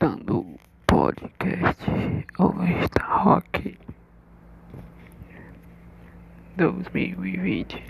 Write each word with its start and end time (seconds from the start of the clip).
escutando 0.00 0.38
o 0.38 0.58
podcast 0.86 1.84
Ovesta 2.38 3.04
Rock 3.04 3.76
2020. 6.56 7.84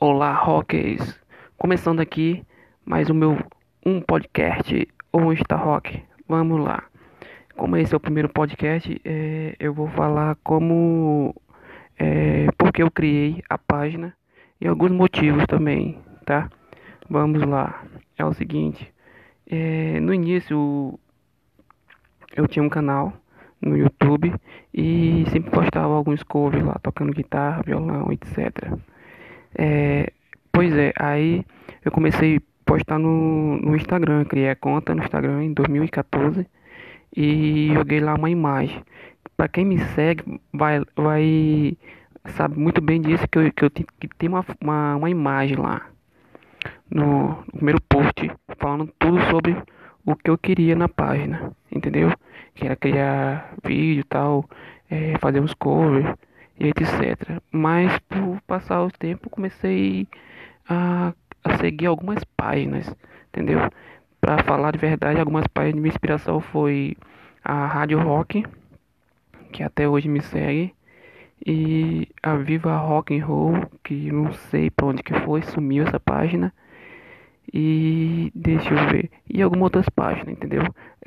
Olá, 0.00 0.32
rockers! 0.32 1.20
Começando 1.58 2.00
aqui 2.00 2.42
mais 2.82 3.10
o 3.10 3.14
meu 3.14 3.36
um 3.84 4.00
podcast 4.00 4.88
Ovesta 5.12 5.54
Rock. 5.54 6.02
Vamos 6.26 6.64
lá. 6.64 6.82
Como 7.56 7.76
esse 7.76 7.92
é 7.92 7.96
o 7.98 8.00
primeiro 8.00 8.30
podcast, 8.30 8.98
é, 9.04 9.54
eu 9.60 9.74
vou 9.74 9.88
falar 9.88 10.36
como 10.36 11.34
é, 11.98 12.46
porque 12.56 12.82
eu 12.82 12.90
criei 12.90 13.42
a 13.50 13.58
página 13.58 14.16
e 14.58 14.66
alguns 14.66 14.92
motivos 14.92 15.44
também, 15.46 16.00
tá? 16.24 16.48
Vamos 17.14 17.42
lá. 17.46 17.84
É 18.18 18.24
o 18.24 18.32
seguinte. 18.32 18.92
É, 19.48 20.00
no 20.00 20.12
início 20.12 20.98
eu 22.34 22.48
tinha 22.48 22.60
um 22.60 22.68
canal 22.68 23.12
no 23.62 23.76
YouTube 23.76 24.34
e 24.74 25.24
sempre 25.30 25.48
postava 25.52 25.94
alguns 25.94 26.24
covers 26.24 26.64
lá, 26.64 26.74
tocando 26.82 27.12
guitarra, 27.12 27.62
violão, 27.62 28.10
etc. 28.10 28.76
É, 29.56 30.12
pois 30.50 30.76
é, 30.76 30.92
aí 30.98 31.46
eu 31.84 31.92
comecei 31.92 32.38
a 32.38 32.40
postar 32.66 32.98
no, 32.98 33.58
no 33.58 33.76
Instagram, 33.76 34.24
criei 34.24 34.50
a 34.50 34.56
conta 34.56 34.92
no 34.92 35.04
Instagram 35.04 35.44
em 35.44 35.52
2014 35.52 36.44
e 37.16 37.70
joguei 37.74 38.00
lá 38.00 38.14
uma 38.14 38.28
imagem. 38.28 38.82
Para 39.36 39.46
quem 39.46 39.64
me 39.64 39.78
segue, 39.94 40.40
vai, 40.52 40.82
vai 40.96 41.78
sabe 42.30 42.58
muito 42.58 42.80
bem 42.80 43.00
disso 43.00 43.28
que 43.28 43.38
eu, 43.38 43.52
que 43.52 43.64
eu 43.66 43.70
que 43.70 44.08
tem 44.18 44.28
uma, 44.28 44.44
uma, 44.60 44.96
uma 44.96 45.10
imagem 45.10 45.56
lá 45.58 45.93
no, 46.90 47.28
no 47.28 47.52
primeiro 47.52 47.80
post 47.82 48.30
falando 48.58 48.92
tudo 48.98 49.20
sobre 49.30 49.56
o 50.04 50.14
que 50.14 50.30
eu 50.30 50.36
queria 50.36 50.76
na 50.76 50.88
página, 50.88 51.52
entendeu? 51.70 52.12
Que 52.54 52.66
era 52.66 52.76
criar 52.76 53.54
vídeo 53.64 54.00
e 54.00 54.04
tal, 54.04 54.48
é, 54.90 55.16
fazer 55.18 55.40
uns 55.40 55.54
covers 55.54 56.06
e 56.58 56.68
etc. 56.68 57.40
Mas 57.50 57.98
por 58.00 58.40
passar 58.46 58.82
o 58.82 58.90
tempo 58.90 59.30
comecei 59.30 60.06
a, 60.68 61.12
a 61.42 61.56
seguir 61.58 61.86
algumas 61.86 62.22
páginas, 62.36 62.94
entendeu? 63.28 63.58
Para 64.20 64.42
falar 64.44 64.72
de 64.72 64.78
verdade, 64.78 65.18
algumas 65.18 65.46
páginas 65.46 65.74
de 65.74 65.80
minha 65.80 65.92
inspiração 65.92 66.40
foi 66.40 66.96
a 67.42 67.66
Rádio 67.66 67.98
Rock, 68.00 68.44
que 69.52 69.62
até 69.62 69.88
hoje 69.88 70.08
me 70.08 70.22
segue, 70.22 70.74
e 71.46 72.08
a 72.22 72.36
Viva 72.36 72.76
Rock 72.76 73.16
and 73.16 73.24
Roll, 73.24 73.54
que 73.82 74.10
não 74.10 74.32
sei 74.32 74.70
para 74.70 74.86
onde 74.86 75.02
que 75.02 75.12
foi, 75.20 75.42
sumiu 75.42 75.84
essa 75.86 76.00
página. 76.00 76.52
E 77.52 78.32
deixa 78.34 78.72
eu 78.72 78.88
ver. 78.88 79.10
E 79.28 79.42
algumas 79.42 79.64
outras 79.64 79.88
páginas, 79.88 80.28
entendeu? 80.28 80.62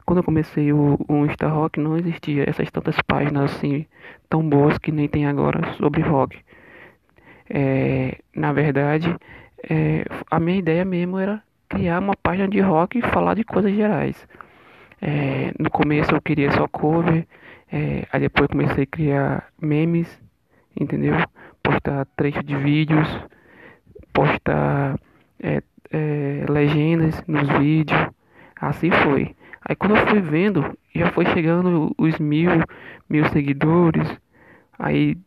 Quando 0.05 0.19
eu 0.19 0.23
comecei 0.23 0.71
o, 0.71 0.97
o 1.07 1.25
Insta 1.25 1.47
Rock 1.47 1.79
não 1.79 1.97
existia 1.97 2.49
essas 2.49 2.71
tantas 2.71 2.95
páginas 3.01 3.51
assim 3.51 3.85
tão 4.29 4.47
boas 4.47 4.77
que 4.77 4.91
nem 4.91 5.07
tem 5.07 5.25
agora 5.25 5.73
sobre 5.73 6.01
rock. 6.01 6.39
É, 7.49 8.17
na 8.35 8.53
verdade, 8.53 9.13
é, 9.69 10.05
a 10.29 10.39
minha 10.39 10.57
ideia 10.57 10.85
mesmo 10.85 11.17
era 11.17 11.41
criar 11.67 11.99
uma 11.99 12.15
página 12.15 12.47
de 12.47 12.61
rock 12.61 12.99
e 12.99 13.01
falar 13.01 13.33
de 13.33 13.43
coisas 13.43 13.73
gerais. 13.73 14.27
É, 15.01 15.51
no 15.59 15.69
começo 15.69 16.13
eu 16.13 16.21
queria 16.21 16.51
só 16.51 16.67
cover, 16.67 17.27
é, 17.71 18.07
aí 18.11 18.21
depois 18.21 18.47
comecei 18.47 18.83
a 18.83 18.87
criar 18.87 19.47
memes, 19.61 20.07
entendeu? 20.79 21.15
Postar 21.61 22.05
trechos 22.15 22.43
de 22.45 22.55
vídeos, 22.55 23.07
postar 24.13 24.99
é, 25.39 25.61
é, 25.91 26.45
legendas 26.49 27.21
nos 27.27 27.47
vídeos, 27.59 28.09
assim 28.59 28.91
foi. 28.91 29.35
Aí 29.67 29.75
quando 29.75 29.95
eu 29.95 30.07
fui 30.07 30.21
vendo, 30.21 30.77
já 30.95 31.11
foi 31.11 31.25
chegando 31.27 31.93
os 31.97 32.17
mil, 32.19 32.49
mil 33.09 33.25
seguidores, 33.29 34.07
aí 34.77 35.17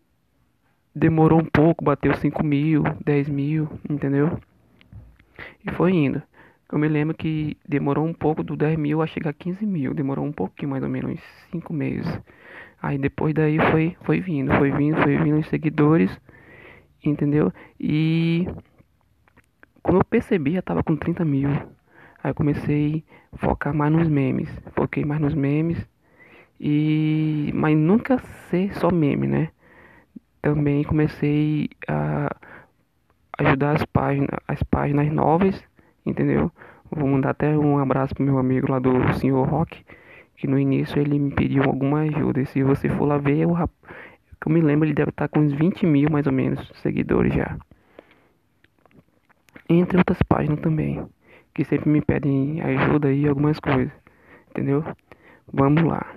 demorou 0.95 1.41
um 1.41 1.45
pouco, 1.45 1.85
bateu 1.85 2.15
cinco 2.15 2.45
mil, 2.45 2.83
dez 3.05 3.29
mil, 3.29 3.69
entendeu? 3.89 4.39
E 5.65 5.71
foi 5.73 5.93
indo. 5.93 6.23
Eu 6.73 6.79
me 6.79 6.87
lembro 6.87 7.17
que 7.17 7.57
demorou 7.69 8.07
um 8.07 8.13
pouco 8.13 8.45
do 8.45 8.57
10 8.57 8.79
mil 8.79 9.03
a 9.03 9.07
chegar 9.07 9.31
a 9.31 9.33
15 9.33 9.67
mil. 9.67 9.93
Demorou 9.93 10.25
um 10.25 10.33
pouquinho, 10.33 10.71
mais 10.71 10.83
ou 10.83 10.89
menos, 10.89 11.13
uns 11.13 11.21
5 11.51 11.73
meses. 11.73 12.07
Aí 12.81 12.97
depois 12.97 13.35
daí 13.35 13.59
foi, 13.71 13.97
foi 14.03 14.21
vindo, 14.21 14.53
foi 14.55 14.71
vindo, 14.71 15.03
foi 15.03 15.19
vindo 15.19 15.39
os 15.39 15.49
seguidores, 15.49 16.17
entendeu? 17.05 17.53
E 17.79 18.47
quando 19.83 19.99
eu 19.99 20.05
percebi, 20.05 20.53
já 20.53 20.63
tava 20.63 20.83
com 20.83 20.97
30 20.97 21.25
mil. 21.25 21.51
Aí 22.23 22.31
eu 22.31 22.35
comecei 22.35 23.05
a 23.33 23.39
focar 23.39 23.75
mais 23.75 23.93
nos 23.93 24.09
memes. 24.09 24.49
Foquei 24.77 25.05
mais 25.05 25.21
nos 25.21 25.35
memes. 25.35 25.85
E. 26.61 27.51
Mas 27.53 27.77
nunca 27.77 28.19
ser 28.49 28.73
só 28.75 28.93
meme, 28.93 29.27
né? 29.27 29.49
Também 30.41 30.85
comecei 30.85 31.69
a 31.89 32.31
ajudar 33.39 33.77
as 33.77 33.85
páginas, 33.87 34.31
as 34.47 34.63
páginas 34.63 35.13
novas 35.13 35.71
entendeu? 36.05 36.51
Vou 36.91 37.07
mandar 37.07 37.31
até 37.31 37.57
um 37.57 37.79
abraço 37.79 38.15
pro 38.15 38.25
meu 38.25 38.39
amigo 38.39 38.71
lá 38.71 38.79
do 38.79 39.13
Senhor 39.15 39.47
Rock, 39.49 39.85
que 40.37 40.47
no 40.47 40.59
início 40.59 41.01
ele 41.01 41.19
me 41.19 41.31
pediu 41.31 41.63
alguma 41.63 42.01
ajuda. 42.01 42.41
E 42.41 42.47
se 42.47 42.63
você 42.63 42.89
for 42.89 43.05
lá 43.05 43.17
ver, 43.17 43.39
eu, 43.39 43.57
eu 43.57 44.53
me 44.53 44.61
lembro, 44.61 44.87
ele 44.87 44.95
deve 44.95 45.11
estar 45.11 45.29
com 45.29 45.41
uns 45.41 45.53
20 45.53 45.87
mil 45.87 46.11
mais 46.11 46.27
ou 46.27 46.33
menos 46.33 46.69
seguidores 46.83 47.33
já. 47.33 47.57
Entre 49.69 49.97
outras 49.97 50.21
páginas 50.23 50.59
também, 50.61 51.07
que 51.55 51.65
sempre 51.65 51.89
me 51.89 52.01
pedem 52.01 52.61
ajuda 52.61 53.13
e 53.13 53.29
algumas 53.29 53.61
coisas, 53.61 53.93
entendeu? 54.51 54.85
Vamos 55.53 55.85
lá. 55.85 56.17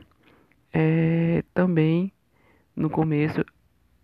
É, 0.74 1.44
também 1.54 2.12
no 2.76 2.90
começo 2.90 3.46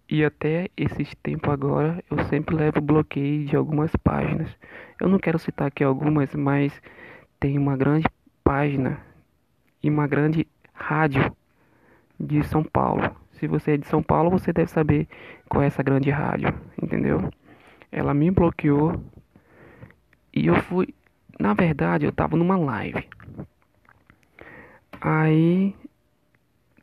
e 0.10 0.26
até 0.26 0.70
esses 0.76 1.14
tempos 1.22 1.52
agora 1.52 2.04
eu 2.10 2.18
sempre 2.26 2.56
levo 2.56 2.82
bloqueio 2.82 3.46
de 3.46 3.56
algumas 3.56 3.96
páginas. 3.98 4.50
Eu 5.00 5.08
não 5.08 5.20
quero 5.20 5.38
citar 5.38 5.68
aqui 5.68 5.84
algumas, 5.84 6.34
mas 6.34 6.74
tem 7.40 7.58
uma 7.58 7.78
grande 7.78 8.08
página 8.44 9.00
e 9.84 9.90
uma 9.90 10.08
grande 10.08 10.48
rádio 10.74 11.32
de 12.20 12.44
São 12.44 12.64
Paulo. 12.64 13.16
Se 13.34 13.48
você 13.48 13.74
é 13.74 13.78
de 13.78 13.86
São 13.86 14.02
Paulo, 14.02 14.32
você 14.32 14.52
deve 14.52 14.72
saber 14.72 15.08
qual 15.48 15.64
é 15.64 15.68
essa 15.68 15.84
grande 15.84 16.10
rádio, 16.10 16.54
entendeu? 16.82 17.32
Ela 17.92 18.14
me 18.14 18.32
bloqueou 18.32 19.02
e 20.34 20.48
eu 20.48 20.56
fui, 20.64 20.94
na 21.40 21.54
verdade, 21.54 22.06
eu 22.06 22.12
tava 22.12 22.36
numa 22.36 22.58
live. 22.58 23.08
Aí, 25.00 25.76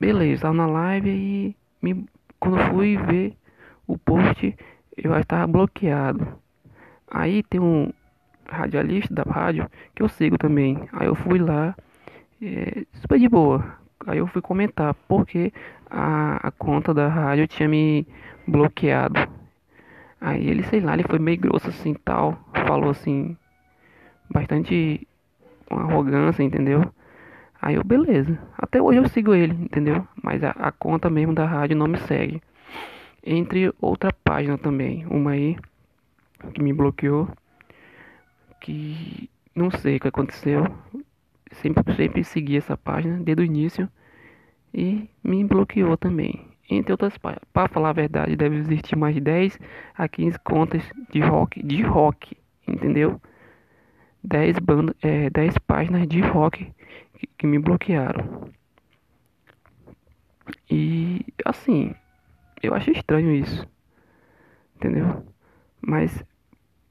beleza, 0.00 0.43
tava 0.43 0.54
na 0.54 0.66
live 0.66 1.10
e 1.10 1.56
me 1.82 2.06
quando 2.46 2.70
fui 2.70 2.96
ver 2.96 3.36
o 3.88 3.98
post, 3.98 4.56
eu 4.96 5.10
já 5.10 5.20
estava 5.20 5.46
bloqueado. 5.48 6.38
Aí 7.10 7.42
tem 7.42 7.60
um 7.60 7.92
radialista 8.48 9.12
da 9.12 9.24
rádio 9.24 9.68
que 9.94 10.02
eu 10.02 10.08
sigo 10.08 10.38
também. 10.38 10.88
Aí 10.92 11.08
eu 11.08 11.16
fui 11.16 11.40
lá, 11.40 11.74
é, 12.40 12.86
super 12.92 13.18
de 13.18 13.28
boa. 13.28 13.64
Aí 14.06 14.18
eu 14.18 14.28
fui 14.28 14.40
comentar 14.40 14.94
porque 15.08 15.52
a, 15.90 16.46
a 16.46 16.50
conta 16.52 16.94
da 16.94 17.08
rádio 17.08 17.48
tinha 17.48 17.68
me 17.68 18.06
bloqueado. 18.46 19.28
Aí 20.20 20.48
ele, 20.48 20.62
sei 20.62 20.80
lá, 20.80 20.94
ele 20.94 21.02
foi 21.02 21.18
meio 21.18 21.40
grosso 21.40 21.68
assim 21.68 21.94
tal. 21.94 22.38
Falou 22.64 22.90
assim, 22.90 23.36
bastante 24.30 25.06
com 25.68 25.78
arrogância, 25.80 26.44
entendeu? 26.44 26.92
Aí 27.61 27.75
eu, 27.77 27.84
beleza. 27.84 28.39
Até 28.56 28.81
hoje 28.81 28.99
eu 28.99 29.09
sigo 29.09 29.34
ele, 29.34 29.53
entendeu? 29.55 30.06
Mas 30.22 30.43
a, 30.44 30.50
a 30.50 30.72
conta 30.72 31.09
mesmo 31.11 31.34
da 31.34 31.47
rádio 31.47 31.77
não 31.77 31.87
me 31.87 31.99
segue. 31.99 32.43
Entre 33.25 33.72
outra 33.81 34.12
página 34.12 34.56
também, 34.56 35.05
uma 35.06 35.33
aí 35.33 35.56
que 36.55 36.62
me 36.62 36.72
bloqueou, 36.72 37.29
que 38.61 39.29
não 39.55 39.70
sei 39.70 39.97
o 39.97 40.00
que 40.00 40.08
aconteceu. 40.08 40.64
Sempre, 41.53 41.94
sempre 41.94 42.25
segui 42.25 42.56
essa 42.56 42.76
página 42.76 43.19
desde 43.19 43.43
o 43.43 43.47
início 43.47 43.88
e 44.73 45.09
me 45.25 45.43
bloqueou 45.44 45.97
também. 45.97 46.47
Entre 46.69 46.93
outras 46.93 47.17
páginas, 47.17 47.44
para 47.52 47.69
falar 47.69 47.91
a 47.91 47.94
verdade, 47.94 48.37
deve 48.37 48.56
existir 48.56 48.97
mais 48.97 49.14
de 49.14 49.20
10 49.20 49.59
a 49.94 50.09
15 50.09 50.38
contas 50.41 50.82
de 51.11 51.20
rock, 51.20 51.62
de 51.62 51.82
rock, 51.82 52.37
entendeu? 52.67 53.20
10, 54.23 54.59
banda, 54.59 54.94
é, 55.00 55.31
10 55.31 55.59
páginas 55.59 56.06
de 56.09 56.20
rock 56.20 56.73
que, 57.16 57.26
que 57.26 57.46
me 57.46 57.58
bloquearam. 57.58 58.50
E 60.70 61.24
assim, 61.44 61.94
eu 62.62 62.74
acho 62.74 62.90
estranho 62.90 63.32
isso. 63.32 63.66
Entendeu? 64.76 65.24
Mas 65.80 66.24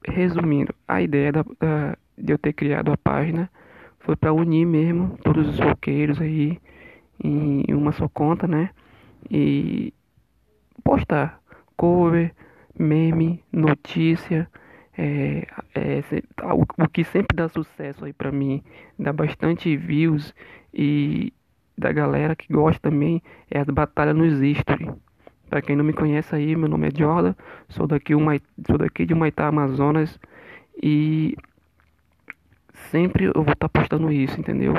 resumindo, 0.06 0.74
a 0.86 1.02
ideia 1.02 1.32
da, 1.32 1.42
da, 1.42 1.96
de 2.16 2.32
eu 2.32 2.38
ter 2.38 2.52
criado 2.52 2.92
a 2.92 2.96
página 2.96 3.50
foi 4.00 4.16
para 4.16 4.32
unir 4.32 4.64
mesmo 4.64 5.18
todos 5.22 5.48
os 5.48 5.58
roqueiros 5.58 6.20
aí 6.20 6.60
em 7.22 7.64
uma 7.74 7.92
só 7.92 8.08
conta, 8.08 8.46
né? 8.46 8.70
E 9.30 9.92
postar 10.84 11.40
cover, 11.76 12.32
meme, 12.78 13.42
notícia, 13.52 14.48
é, 14.96 15.46
é, 15.80 16.02
o, 16.52 16.84
o 16.84 16.88
que 16.88 17.04
sempre 17.04 17.36
dá 17.36 17.48
sucesso 17.48 18.04
aí 18.04 18.12
pra 18.12 18.32
mim, 18.32 18.62
dá 18.98 19.12
bastante 19.12 19.76
views 19.76 20.34
e 20.72 21.32
da 21.76 21.92
galera 21.92 22.34
que 22.34 22.52
gosta 22.52 22.90
também 22.90 23.22
é 23.50 23.60
as 23.60 23.66
batalhas 23.66 24.16
nos 24.16 24.40
history. 24.40 24.90
Pra 25.48 25.62
quem 25.62 25.76
não 25.76 25.84
me 25.84 25.92
conhece 25.92 26.34
aí, 26.34 26.56
meu 26.56 26.68
nome 26.68 26.88
é 26.88 26.90
Jordan, 26.96 27.34
sou 27.68 27.86
daqui, 27.86 28.14
uma, 28.14 28.32
sou 28.66 28.78
daqui 28.78 29.06
de 29.06 29.14
Humaitá, 29.14 29.46
Amazonas 29.46 30.18
e 30.82 31.36
sempre 32.90 33.26
eu 33.26 33.32
vou 33.34 33.52
estar 33.52 33.68
tá 33.68 33.68
postando 33.68 34.10
isso, 34.10 34.40
entendeu? 34.40 34.74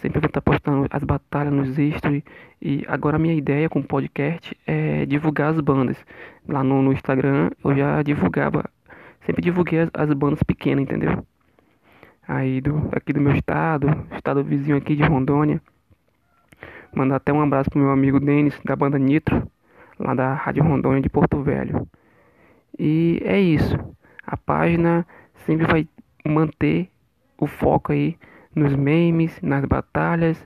Sempre 0.00 0.20
vou 0.20 0.28
estar 0.28 0.40
tá 0.40 0.50
postando 0.50 0.86
as 0.90 1.04
batalhas 1.04 1.52
nos 1.52 1.78
history 1.78 2.24
e 2.62 2.84
agora 2.88 3.16
a 3.16 3.18
minha 3.18 3.34
ideia 3.34 3.68
com 3.68 3.80
o 3.80 3.84
podcast 3.84 4.56
é 4.66 5.04
divulgar 5.04 5.50
as 5.50 5.60
bandas. 5.60 5.96
Lá 6.48 6.62
no, 6.64 6.80
no 6.80 6.92
Instagram 6.92 7.50
eu 7.62 7.76
já 7.76 8.02
divulgava, 8.02 8.64
sempre 9.28 9.42
divulguei 9.42 9.80
as, 9.80 9.90
as 9.92 10.10
bandas 10.14 10.42
pequenas, 10.42 10.84
entendeu? 10.84 11.22
Aí 12.26 12.62
do, 12.62 12.88
aqui 12.92 13.12
do 13.12 13.20
meu 13.20 13.34
estado, 13.34 13.86
estado 14.16 14.42
vizinho 14.42 14.78
aqui 14.78 14.96
de 14.96 15.02
Rondônia. 15.02 15.60
Mandar 16.94 17.16
até 17.16 17.30
um 17.30 17.42
abraço 17.42 17.68
pro 17.68 17.78
meu 17.78 17.90
amigo 17.90 18.18
Denis, 18.18 18.58
da 18.64 18.74
banda 18.74 18.98
Nitro, 18.98 19.46
lá 19.98 20.14
da 20.14 20.32
Rádio 20.32 20.64
Rondônia 20.64 21.02
de 21.02 21.10
Porto 21.10 21.42
Velho. 21.42 21.86
E 22.78 23.20
é 23.22 23.38
isso. 23.38 23.78
A 24.26 24.34
página 24.34 25.06
sempre 25.44 25.66
vai 25.66 25.86
manter 26.26 26.90
o 27.36 27.46
foco 27.46 27.92
aí 27.92 28.16
nos 28.54 28.74
memes, 28.74 29.38
nas 29.42 29.62
batalhas, 29.66 30.42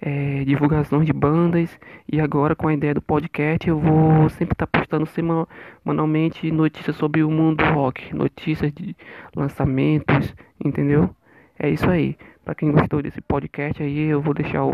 é, 0.00 0.44
divulgações 0.44 1.06
de 1.06 1.12
bandas 1.12 1.78
e 2.10 2.20
agora 2.20 2.54
com 2.54 2.68
a 2.68 2.74
ideia 2.74 2.94
do 2.94 3.00
podcast 3.00 3.68
eu 3.68 3.78
vou 3.78 4.28
sempre 4.30 4.52
estar 4.52 4.66
tá 4.66 4.78
postando 4.78 5.06
semanalmente 5.06 6.50
notícias 6.50 6.96
sobre 6.96 7.22
o 7.22 7.30
mundo 7.30 7.64
do 7.64 7.72
rock, 7.72 8.14
notícias 8.14 8.72
de 8.72 8.96
lançamentos, 9.34 10.34
entendeu? 10.64 11.14
É 11.58 11.68
isso 11.70 11.88
aí. 11.88 12.16
Para 12.44 12.54
quem 12.54 12.70
gostou 12.70 13.02
desse 13.02 13.20
podcast 13.20 13.82
aí, 13.82 13.98
eu 13.98 14.20
vou 14.20 14.34
deixar 14.34 14.64
o, 14.64 14.72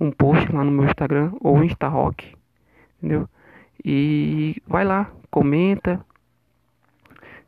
um 0.00 0.10
post 0.10 0.50
lá 0.52 0.64
no 0.64 0.70
meu 0.70 0.84
Instagram 0.84 1.32
ou 1.40 1.62
Insta 1.62 1.88
Rock, 1.88 2.34
entendeu? 2.98 3.28
E 3.84 4.62
vai 4.66 4.84
lá, 4.84 5.10
comenta 5.30 6.00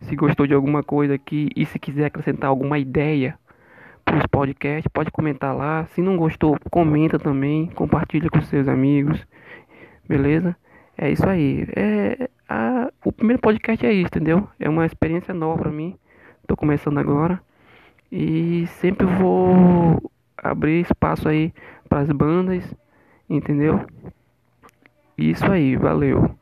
se 0.00 0.14
gostou 0.14 0.46
de 0.46 0.54
alguma 0.54 0.82
coisa 0.82 1.14
aqui 1.14 1.48
e 1.56 1.66
se 1.66 1.78
quiser 1.78 2.06
acrescentar 2.06 2.48
alguma 2.48 2.78
ideia 2.78 3.38
os 4.16 4.26
podcasts, 4.26 4.88
pode 4.92 5.10
comentar 5.10 5.54
lá. 5.54 5.86
Se 5.86 6.00
não 6.00 6.16
gostou, 6.16 6.56
comenta 6.70 7.18
também, 7.18 7.66
compartilha 7.68 8.30
com 8.30 8.40
seus 8.42 8.68
amigos, 8.68 9.26
beleza? 10.08 10.56
É 10.96 11.10
isso 11.10 11.28
aí. 11.28 11.66
É, 11.76 12.28
a, 12.48 12.90
o 13.04 13.12
primeiro 13.12 13.40
podcast 13.40 13.84
é 13.86 13.92
isso, 13.92 14.08
entendeu? 14.08 14.48
É 14.58 14.68
uma 14.68 14.86
experiência 14.86 15.32
nova 15.34 15.62
para 15.62 15.70
mim. 15.70 15.96
Tô 16.46 16.56
começando 16.56 16.98
agora 16.98 17.40
e 18.10 18.66
sempre 18.80 19.06
vou 19.06 20.10
abrir 20.36 20.80
espaço 20.80 21.28
aí 21.28 21.52
para 21.88 22.00
as 22.00 22.10
bandas, 22.10 22.64
entendeu? 23.28 23.84
Isso 25.16 25.44
aí, 25.50 25.76
valeu. 25.76 26.34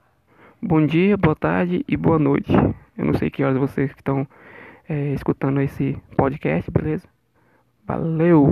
Bom 0.63 0.87
dia, 0.87 1.17
boa 1.17 1.35
tarde 1.35 1.85
e 1.89 1.97
boa 1.97 2.19
noite. 2.19 2.53
Eu 2.97 3.05
não 3.05 3.15
sei 3.15 3.31
que 3.31 3.43
horas 3.45 3.59
vocês 3.59 3.91
estão 3.91 4.27
é, 4.89 5.13
escutando 5.13 5.61
esse 5.61 5.99
podcast, 6.17 6.71
beleza? 6.71 7.16
Valeu! 7.87 8.51